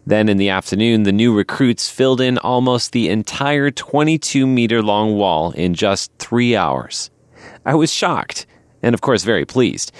[0.06, 5.16] Then in the afternoon, the new recruits filled in almost the entire 22 meter long
[5.16, 7.10] wall in just three hours.
[7.66, 8.46] I was shocked
[8.84, 9.92] and of course very pleased.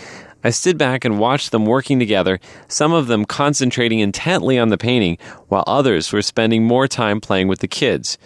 [0.44, 4.78] I stood back and watched them working together, some of them concentrating intently on the
[4.78, 8.18] painting, while others were spending more time playing with the kids.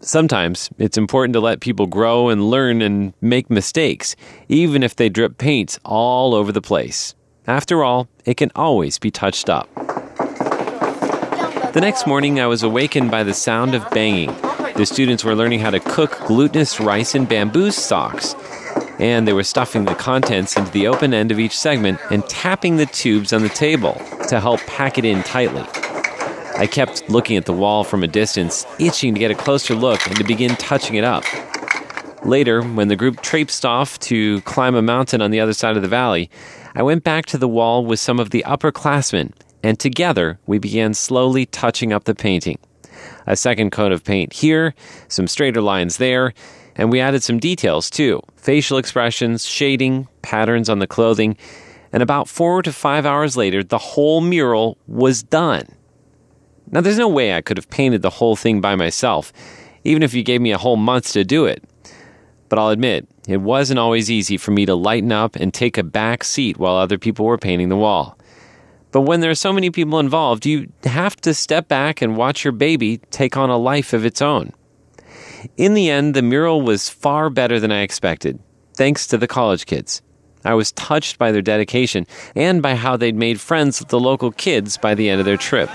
[0.00, 4.16] Sometimes it's important to let people grow and learn and make mistakes,
[4.48, 7.14] even if they drip paint all over the place.
[7.46, 9.68] After all, it can always be touched up.
[11.72, 14.34] The next morning, I was awakened by the sound of banging.
[14.74, 18.34] The students were learning how to cook glutinous rice in bamboo stalks
[18.98, 22.76] and they were stuffing the contents into the open end of each segment and tapping
[22.76, 25.64] the tubes on the table to help pack it in tightly.
[26.56, 30.04] I kept looking at the wall from a distance, itching to get a closer look
[30.06, 31.22] and to begin touching it up.
[32.24, 35.82] Later, when the group traipsed off to climb a mountain on the other side of
[35.82, 36.30] the valley,
[36.74, 40.94] I went back to the wall with some of the upperclassmen, and together we began
[40.94, 42.58] slowly touching up the painting.
[43.26, 44.74] A second coat of paint here,
[45.08, 46.32] some straighter lines there,
[46.76, 51.36] and we added some details too facial expressions, shading, patterns on the clothing.
[51.92, 55.66] And about four to five hours later, the whole mural was done.
[56.70, 59.32] Now, there's no way I could have painted the whole thing by myself,
[59.84, 61.64] even if you gave me a whole month to do it.
[62.50, 65.82] But I'll admit, it wasn't always easy for me to lighten up and take a
[65.82, 68.17] back seat while other people were painting the wall.
[68.90, 72.44] But when there are so many people involved, you have to step back and watch
[72.44, 74.52] your baby take on a life of its own.
[75.56, 78.38] In the end, the mural was far better than I expected,
[78.74, 80.02] thanks to the college kids.
[80.44, 84.30] I was touched by their dedication and by how they'd made friends with the local
[84.32, 85.68] kids by the end of their trip.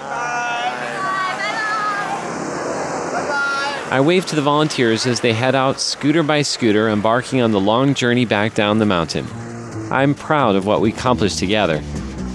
[3.92, 7.60] I waved to the volunteers as they head out scooter by scooter, embarking on the
[7.60, 9.28] long journey back down the mountain.
[9.92, 11.84] I'm proud of what we accomplished together.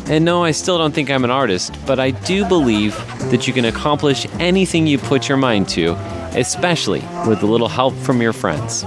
[0.08, 2.96] And no, I still don't think I'm an artist, but I do believe
[3.30, 5.94] that you can accomplish anything you put your mind to
[6.34, 8.84] especially with a little help from your friends.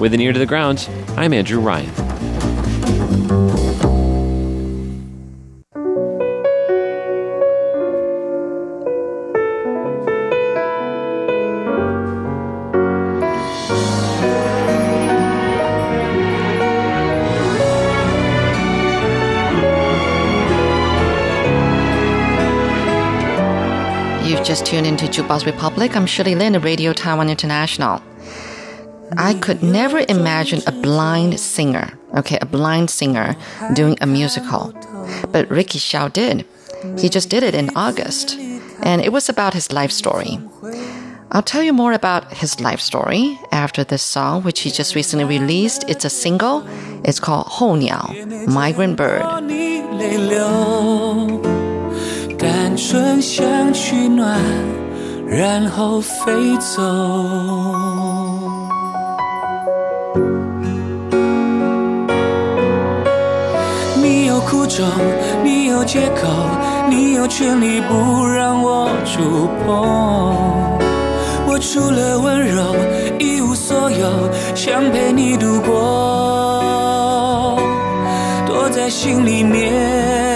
[0.00, 2.25] With an ear to the ground, I'm Andrew Ryan.
[24.56, 25.94] Just tuned into Jukebox Republic.
[25.94, 28.00] I'm Shirley Lin of Radio Taiwan International.
[29.18, 33.36] I could never imagine a blind singer, okay, a blind singer
[33.74, 34.72] doing a musical.
[35.30, 36.46] But Ricky Xiao did.
[36.98, 38.38] He just did it in August,
[38.82, 40.38] and it was about his life story.
[41.32, 45.26] I'll tell you more about his life story after this song, which he just recently
[45.26, 45.84] released.
[45.86, 46.66] It's a single.
[47.04, 48.08] It's called 候鸟
[48.48, 49.20] Migrant Bird.
[52.38, 54.38] 单纯想，取暖，
[55.26, 56.82] 然后飞走。
[64.02, 64.86] 你有苦衷，
[65.42, 66.28] 你有借口，
[66.90, 69.66] 你有权利不让我触碰。
[71.48, 72.62] 我除了温柔
[73.18, 77.58] 一无所有，想陪你度过，
[78.46, 80.35] 躲在心里面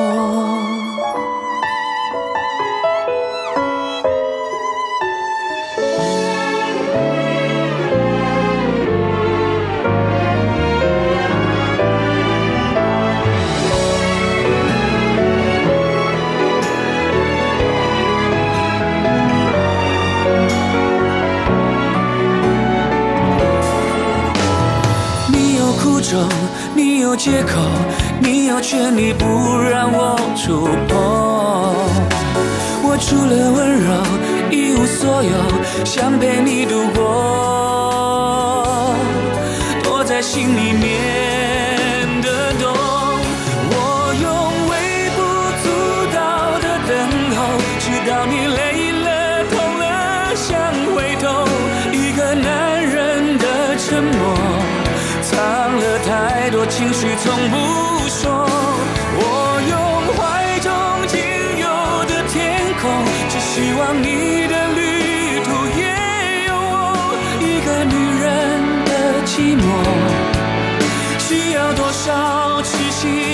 [27.11, 27.59] 有借口，
[28.21, 29.25] 你有权利不
[29.69, 30.95] 让我触碰。
[32.83, 33.91] 我除了温柔
[34.49, 35.29] 一无所有，
[35.83, 37.03] 想陪你度过，
[39.83, 41.30] 躲在心里面
[56.71, 57.57] 情绪，从不
[58.07, 58.47] 说。
[59.13, 59.21] 我
[59.69, 59.75] 用
[60.15, 60.19] 怀
[60.59, 60.71] 中
[61.07, 61.19] 仅
[61.59, 61.67] 有
[62.05, 62.39] 的天
[62.81, 62.89] 空，
[63.29, 64.79] 只希望你的旅
[65.43, 65.83] 途也
[66.47, 66.73] 有我
[67.41, 68.25] 一个女人
[68.85, 68.89] 的
[69.27, 69.63] 寂寞。
[71.19, 73.30] 需要多少痴心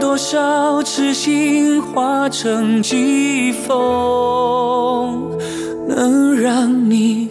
[0.00, 5.38] 多少痴心化成疾风，
[5.86, 7.28] 能让你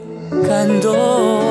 [0.48, 1.49] 感动？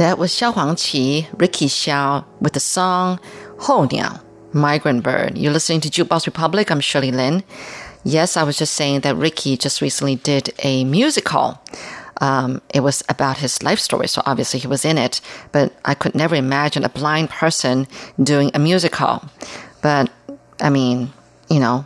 [0.00, 3.20] That was Xiao Huangqi, Ricky Xiao, with the song
[3.58, 4.22] Ho Niao,
[4.54, 5.36] Migrant Bird.
[5.36, 6.70] You're listening to Jukebox Republic.
[6.70, 7.44] I'm Shirley Lin.
[8.02, 11.60] Yes, I was just saying that Ricky just recently did a musical.
[12.18, 15.20] Um, it was about his life story, so obviously he was in it.
[15.52, 17.86] But I could never imagine a blind person
[18.18, 19.22] doing a musical.
[19.82, 20.10] But
[20.62, 21.12] I mean,
[21.50, 21.84] you know,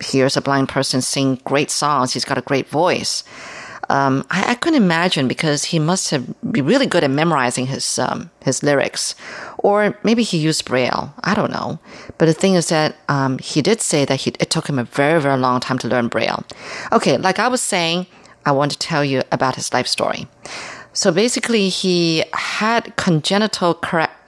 [0.00, 2.12] here's a blind person sing great songs.
[2.12, 3.24] He's got a great voice.
[3.90, 7.98] Um, I, I couldn't imagine because he must have be really good at memorizing his
[7.98, 9.14] um, his lyrics,
[9.58, 11.12] or maybe he used braille.
[11.24, 11.78] I don't know.
[12.18, 14.84] But the thing is that um, he did say that he, it took him a
[14.84, 16.44] very very long time to learn braille.
[16.92, 18.06] Okay, like I was saying,
[18.44, 20.26] I want to tell you about his life story.
[20.92, 23.74] So basically, he had congenital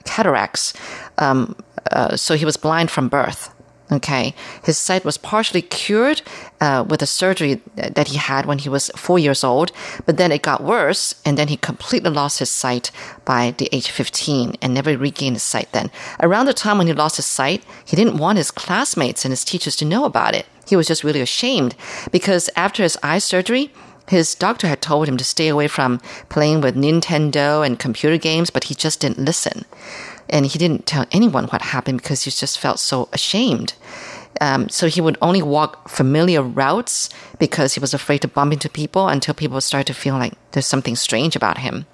[0.05, 0.73] cataracts.
[1.17, 1.55] Um,
[1.91, 3.53] uh, so he was blind from birth.
[3.91, 4.33] Okay.
[4.63, 6.21] His sight was partially cured
[6.61, 9.73] uh, with a surgery that he had when he was four years old,
[10.05, 12.89] but then it got worse, and then he completely lost his sight
[13.25, 15.91] by the age of 15 and never regained his sight then.
[16.21, 19.43] Around the time when he lost his sight, he didn't want his classmates and his
[19.43, 20.45] teachers to know about it.
[20.69, 21.75] He was just really ashamed
[22.11, 23.73] because after his eye surgery,
[24.07, 25.99] his doctor had told him to stay away from
[26.29, 29.65] playing with Nintendo and computer games, but he just didn't listen.
[30.31, 33.73] And he didn't tell anyone what happened because he just felt so ashamed.
[34.39, 38.69] Um, so he would only walk familiar routes because he was afraid to bump into
[38.69, 41.85] people until people started to feel like there's something strange about him.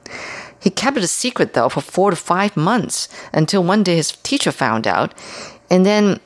[0.59, 4.11] He kept it a secret though for four to five months until one day his
[4.11, 5.13] teacher found out.
[5.69, 6.19] And then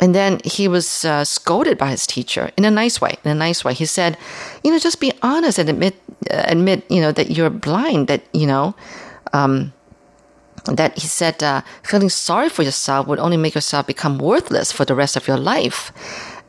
[0.00, 3.16] and then he was uh, scolded by his teacher in a nice way.
[3.24, 4.18] In a nice way, he said,
[4.62, 5.94] "You know, just be honest and admit,
[6.30, 8.08] uh, admit, you know, that you're blind.
[8.08, 8.74] That you know,
[9.32, 9.72] um,
[10.64, 14.84] that he said, uh, feeling sorry for yourself would only make yourself become worthless for
[14.84, 15.92] the rest of your life."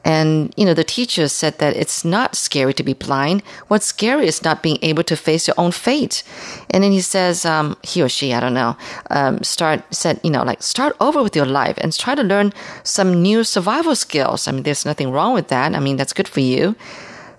[0.06, 3.42] And, you know, the teacher said that it's not scary to be blind.
[3.70, 6.22] What's scary is not being able to face your own fate.
[6.70, 8.78] And then he says, um, he or she, I don't know,
[9.10, 12.54] um, start, said, you know, like start over with your life and try to learn
[12.84, 14.48] some new survival skills.
[14.48, 15.74] I mean, there's nothing wrong with that.
[15.74, 16.76] I mean, that's good for you.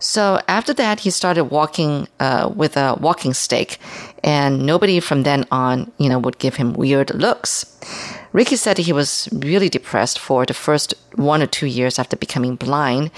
[0.00, 3.78] So after that, he started walking uh, with a walking stick,
[4.26, 7.64] and nobody from then on, you know, would give him weird looks.
[8.32, 12.56] Ricky said he was really depressed for the first one or two years after becoming
[12.56, 13.10] blind,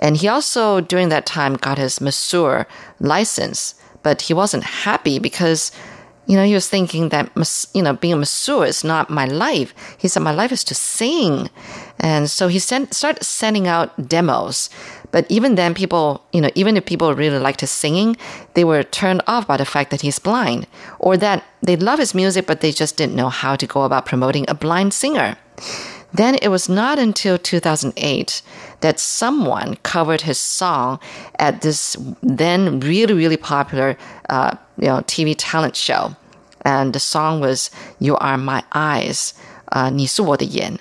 [0.00, 2.66] and he also during that time got his masseur
[3.00, 5.72] license, but he wasn't happy because.
[6.28, 7.32] You know, he was thinking that,
[7.74, 9.74] you know, being a masseur is not my life.
[9.98, 11.48] He said, my life is to sing.
[11.98, 14.68] And so he sent, started sending out demos.
[15.10, 18.14] But even then, people, you know, even if people really liked his singing,
[18.52, 20.66] they were turned off by the fact that he's blind,
[20.98, 24.04] or that they love his music, but they just didn't know how to go about
[24.04, 25.34] promoting a blind singer.
[26.13, 28.41] Then it was not until 2008
[28.81, 30.99] that someone covered his song
[31.39, 33.97] at this then really, really popular,
[34.29, 36.15] uh, you know, TV talent show.
[36.65, 39.33] And the song was "You Are My Eyes,"
[39.71, 40.79] uh, 你是我的眼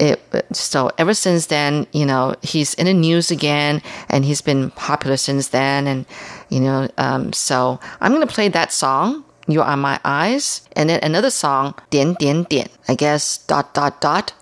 [0.00, 0.18] it,
[0.52, 5.16] so ever since then, you know, he's in the news again, and he's been popular
[5.16, 6.06] since then, and
[6.48, 9.24] you know, um, so I'm gonna play that song.
[9.46, 12.68] You are my eyes, and then another song, 点点点.
[12.88, 14.32] I guess dot dot dot.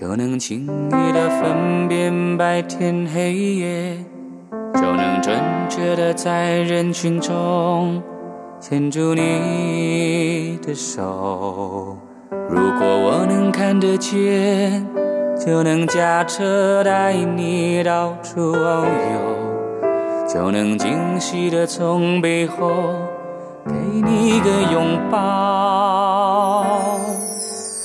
[0.00, 3.98] 就能轻易的分辨白天黑夜，
[4.72, 8.02] 就能准确的在人群中
[8.58, 11.98] 牵住你的手。
[12.48, 14.86] 如果我能看得见，
[15.38, 22.70] 就能驾车带你到处遨游，就能惊喜的从背后
[23.66, 26.09] 给你一个拥抱。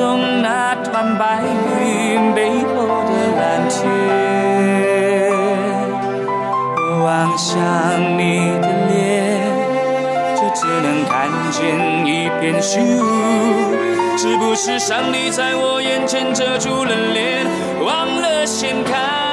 [0.00, 1.42] 中那团白
[1.84, 3.76] 云背后的蓝天。
[6.74, 7.52] 我望向
[8.16, 8.96] 你的脸，
[10.36, 11.60] 就只能看见
[12.06, 13.04] 一片虚无。
[14.16, 17.44] 是不是上帝在我眼前遮住了脸，
[17.84, 19.29] 忘了掀开？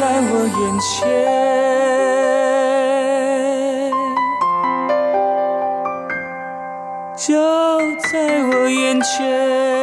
[0.00, 0.88] 在我眼前，
[7.18, 7.28] 就
[8.10, 8.12] 在
[8.48, 9.79] 我眼前。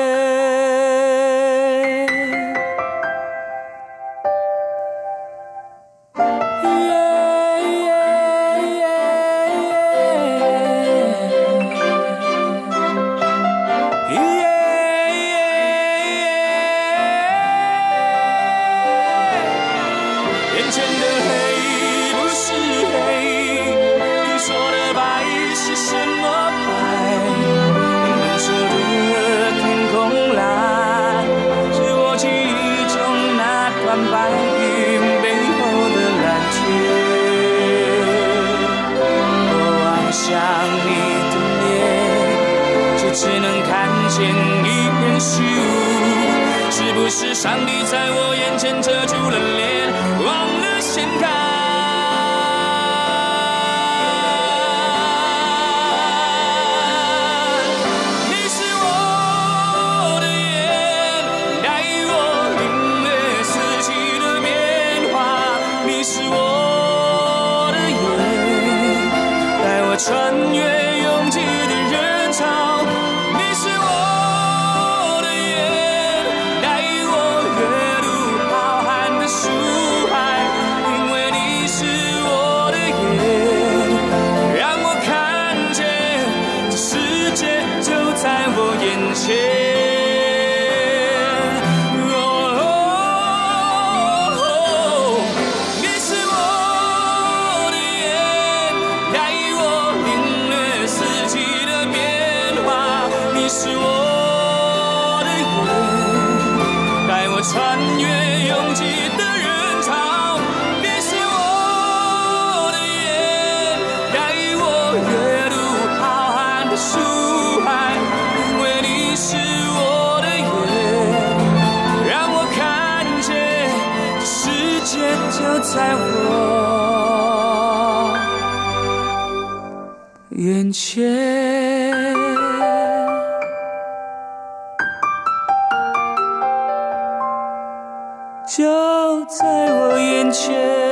[139.26, 140.87] 在我眼前。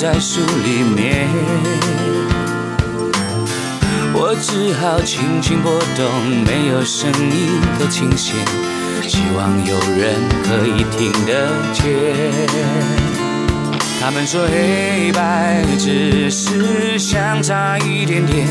[0.00, 1.28] 在书里面。
[4.14, 6.10] 我只好轻轻拨动
[6.46, 8.34] 没有声音的琴弦，
[9.06, 11.84] 希望有人可以听得见。
[14.00, 18.48] 他们说黑白只是相差一点点，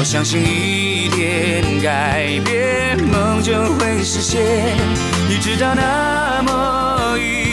[0.00, 4.42] 我相信一点改变，梦就会实现。
[5.28, 7.45] 你知道那么一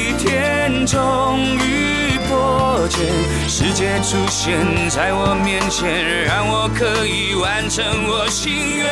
[2.93, 8.85] 破茧，世界出现在我面前，让我可以完成我心愿。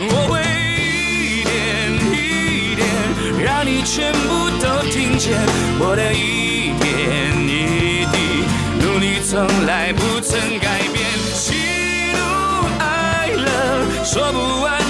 [0.00, 0.40] 我会
[1.10, 1.52] 一点
[2.12, 2.86] 一点，
[3.44, 5.32] 让你全部都听见
[5.80, 6.86] 我的一点
[7.48, 8.16] 一滴，
[8.80, 11.04] 努力从来不曾改变，
[11.34, 11.54] 喜
[12.14, 12.18] 怒
[12.78, 13.44] 哀乐
[14.04, 14.80] 说不完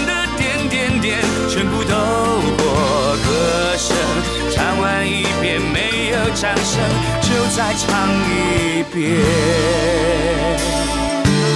[6.34, 6.82] 掌声，
[7.20, 9.22] 就再唱一遍。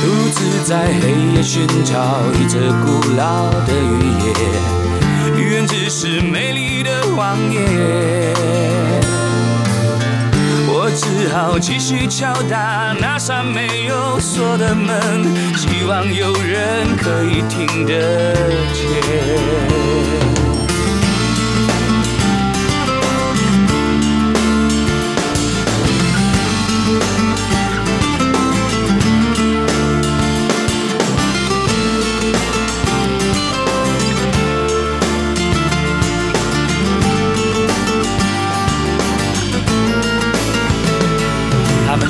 [0.01, 3.77] 独自在黑夜寻找一则古老的语
[4.25, 4.27] 言，
[5.37, 7.61] 语言只是美丽的谎言。
[10.71, 14.97] 我只好继续敲打那扇没有锁的门，
[15.57, 18.33] 希望有人可以听得
[18.73, 20.38] 见。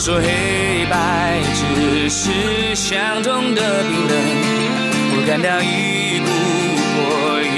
[0.09, 4.17] 说黑白只是相同的冰冷，
[5.13, 6.31] 我感到一股
[6.97, 6.97] 火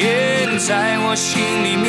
[0.00, 1.86] 焰在我心里面，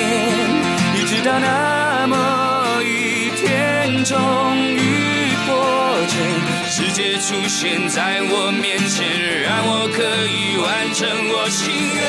[0.94, 4.16] 一直到那么一天终
[4.56, 6.22] 于破茧，
[6.70, 12.06] 世界出现在我面前，让我可以完成我心愿。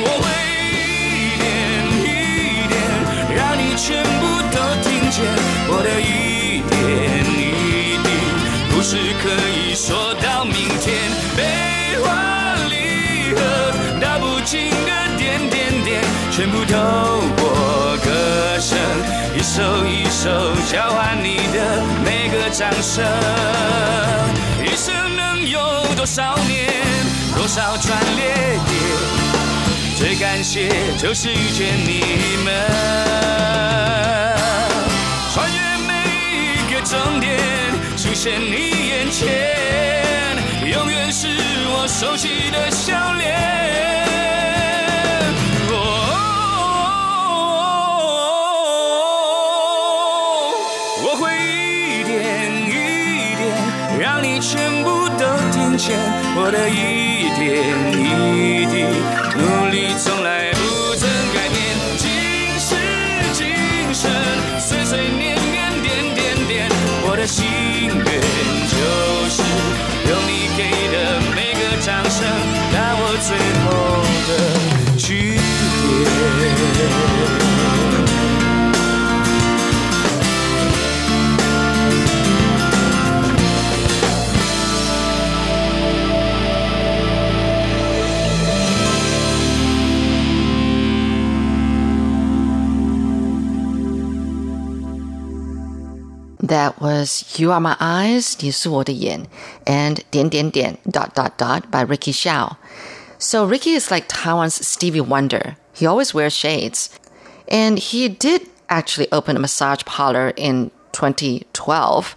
[0.00, 0.24] 我会
[8.88, 10.94] 是可以说到明天。
[11.36, 11.42] 悲
[12.04, 13.40] 欢离合，
[14.00, 18.78] 道不尽的点点点，全部透过歌声，
[19.34, 23.04] 一首一首交换你的每个掌声。
[24.62, 25.58] 一生能有
[25.96, 26.72] 多少年，
[27.34, 28.20] 多少转捩
[28.68, 28.80] 点？
[29.98, 32.54] 最感谢就是遇见你们，
[38.28, 39.28] 现你眼前，
[40.68, 41.28] 永远是
[41.70, 43.95] 我熟悉的笑脸。
[96.45, 99.27] That was You Are My Eyes, 你是我的眼,
[99.65, 102.57] and 点点点 dot dot dot by Ricky Xiao.
[103.19, 105.55] So Ricky is like Taiwan's Stevie Wonder.
[105.73, 106.89] He always wears shades.
[107.47, 112.15] And he did actually open a massage parlor in 2012,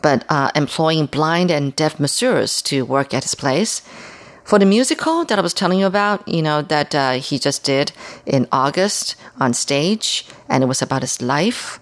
[0.00, 3.82] but uh, employing blind and deaf masseurs to work at his place.
[4.44, 7.64] For the musical that I was telling you about, you know, that uh, he just
[7.64, 7.90] did
[8.24, 11.80] in August on stage, and it was about his life.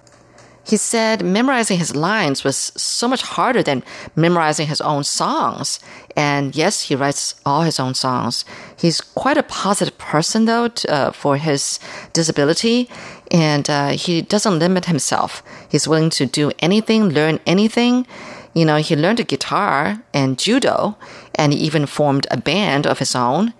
[0.69, 3.83] he said memorizing his lines was so much harder than
[4.15, 5.79] memorizing his own songs.
[6.15, 8.45] And yes, he writes all his own songs.
[8.77, 11.79] He's quite a positive person, though, t- uh, for his
[12.13, 12.87] disability.
[13.31, 15.41] And uh, he doesn't limit himself.
[15.67, 18.05] He's willing to do anything, learn anything.
[18.53, 20.97] You know, he learned guitar and judo,
[21.33, 23.53] and he even formed a band of his own.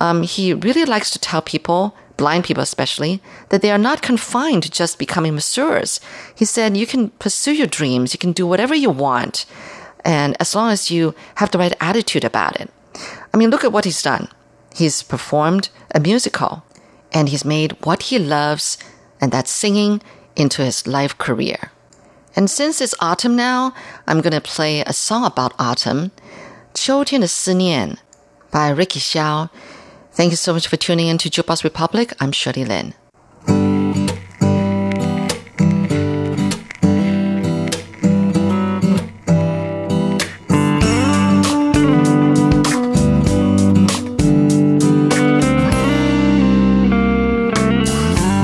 [0.00, 4.63] Um, he really likes to tell people, blind people especially, that they are not confined
[4.63, 5.99] to just becoming masseurs.
[6.35, 9.45] He said, you can pursue your dreams, you can do whatever you want,
[10.05, 12.69] and as long as you have the right attitude about it.
[13.33, 14.27] I mean, look at what he's done.
[14.75, 16.63] He's performed a musical,
[17.11, 18.77] and he's made what he loves,
[19.19, 20.01] and that's singing,
[20.35, 21.71] into his life career.
[22.35, 23.73] And since it's autumn now,
[24.07, 26.11] I'm going to play a song about autumn,
[26.73, 27.97] 秋天的思念
[28.51, 29.49] by Ricky Xiao.
[30.17, 32.13] Thank you so much for tuning in to Jukebox Republic.
[32.19, 32.93] I'm Shirley Lin.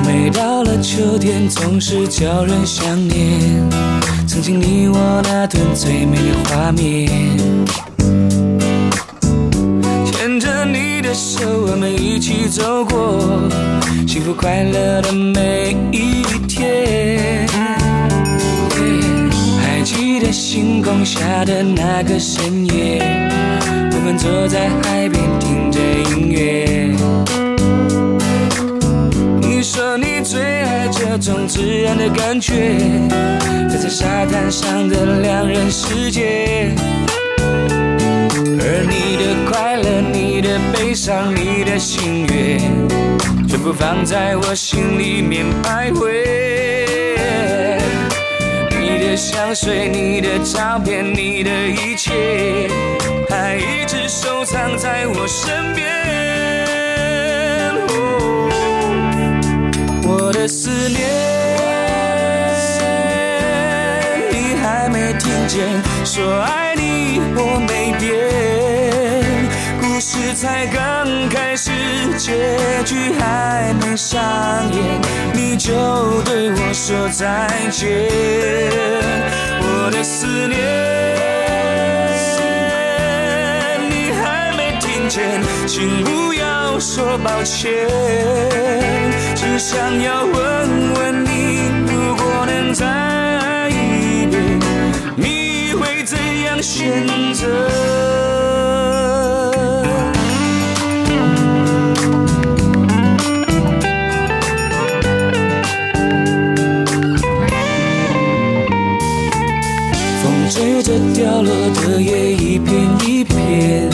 [0.06, 3.70] 每到了秋天，总是叫人想念
[4.28, 7.53] 曾经你我那段最美的画面。
[11.89, 13.49] 一起走过
[14.07, 17.47] 幸福快乐的每一天。
[19.61, 23.30] 还记得星空下的那个深夜，
[23.93, 25.80] 我们坐在海边听着
[26.11, 26.95] 音乐。
[29.41, 32.78] 你说你最爱这种自然的感觉，
[33.68, 36.74] 在这沙滩上的两人世界。
[38.67, 42.59] 而你的快乐、你的悲伤、你的心愿，
[43.47, 46.09] 全部放在我心里面徘徊。
[48.71, 52.11] 你的香水、你的照片、你的一切，
[53.29, 55.85] 还一直收藏在我身边。
[57.89, 58.49] 哦
[60.07, 61.07] 我的思念，
[64.33, 65.69] 你还没听见？
[66.03, 68.15] 说爱你我没变，
[70.07, 71.71] 事才刚开始，
[72.19, 72.35] 结
[72.85, 74.23] 局还没上
[74.71, 75.01] 演，
[75.33, 75.73] 你就
[76.25, 78.07] 对我说再见。
[79.63, 80.59] 我的思念，
[83.89, 87.89] 你还没听见，请不要说抱歉，
[89.35, 90.35] 只想要问
[90.97, 94.61] 问你，如果能再爱一遍，
[95.17, 98.44] 你会怎样选择？
[111.25, 113.89] 掉落的叶一片一片，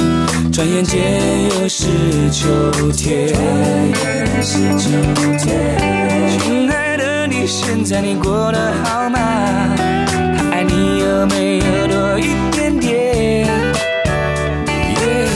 [0.53, 1.01] 转眼间
[1.45, 1.87] 又是
[2.33, 3.29] 秋天。
[4.43, 4.91] 是秋
[5.39, 5.47] 天
[6.41, 9.21] 亲爱的，你现在你过得好吗？
[10.37, 13.47] 他爱你有没有多一点点？
[14.67, 15.29] 耶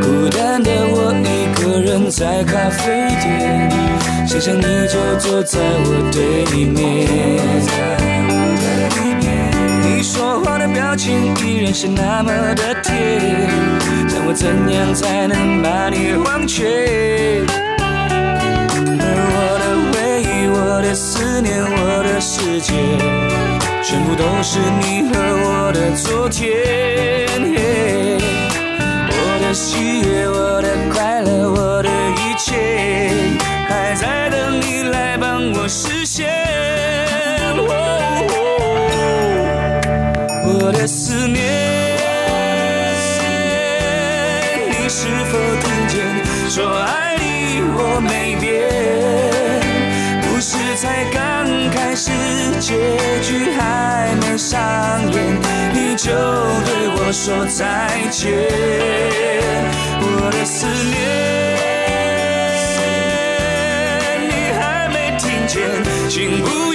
[0.00, 3.70] 孤单的我一个人在咖啡店，
[4.26, 8.13] 想想你就坐在我对面。
[10.14, 13.20] 说话的表情依然是那么的甜，
[14.14, 17.42] 让我怎样才能把你忘却？
[18.78, 22.72] 而我的回忆，我的思念，我的世界，
[23.82, 26.48] 全部都是你和我的昨天。
[29.10, 32.54] 我的喜悦，我的快乐，我的一切，
[33.66, 36.43] 还在等你来帮我实现。
[40.66, 41.44] 我的思念，
[44.70, 46.00] 你是否听见？
[46.48, 48.64] 说爱你我没变，
[50.22, 52.10] 故事才刚开始，
[52.60, 52.74] 结
[53.20, 54.58] 局还没上
[55.12, 55.38] 演，
[55.74, 56.10] 你就
[56.64, 58.32] 对我说再见。
[60.00, 60.96] 我的思念，
[64.30, 65.60] 你还没听见，
[66.08, 66.73] 请不要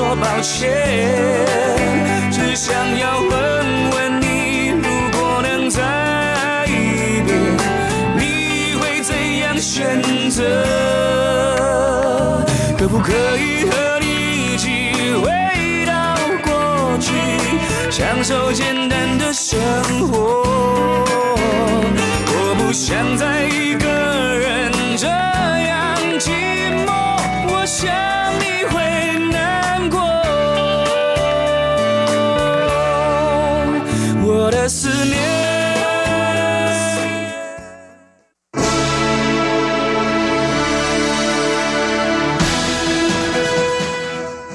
[0.00, 0.70] 说抱歉。
[2.32, 3.30] 只想要问
[3.90, 7.36] 问你，如果能再爱一遍，
[8.16, 10.42] 你会怎样选择？
[12.78, 17.12] 可不可以和你一起回到过去，
[17.90, 19.60] 享受简单的生
[20.08, 20.42] 活？
[22.26, 23.86] 我不想再一个
[24.38, 24.72] 人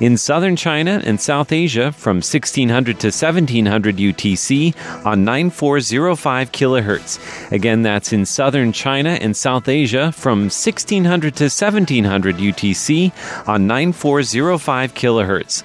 [0.00, 4.74] In southern China and South Asia from 1600 to 1700 UTC
[5.04, 7.52] on 9405 kHz.
[7.52, 13.12] Again, that's in southern China and South Asia from 1600 to 1700 UTC
[13.46, 15.64] on 9405 kHz.